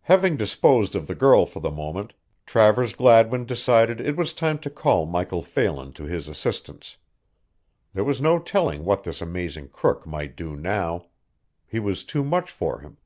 Having 0.00 0.38
disposed 0.38 0.96
of 0.96 1.06
the 1.06 1.14
girl 1.14 1.46
for 1.46 1.60
the 1.60 1.70
moment, 1.70 2.14
Travers 2.46 2.94
Gladwin 2.94 3.46
decided 3.46 4.00
it 4.00 4.16
was 4.16 4.34
time 4.34 4.58
to 4.58 4.68
call 4.68 5.06
Michael 5.06 5.40
Phelan 5.40 5.92
to 5.92 6.02
his 6.02 6.26
assistance. 6.26 6.96
There 7.92 8.02
was 8.02 8.20
no 8.20 8.40
telling 8.40 8.84
what 8.84 9.04
this 9.04 9.22
amazing 9.22 9.68
crook 9.68 10.04
might 10.04 10.34
do 10.34 10.56
now. 10.56 11.06
He 11.64 11.78
was 11.78 12.02
too 12.02 12.24
much 12.24 12.50
for 12.50 12.80
him. 12.80 12.96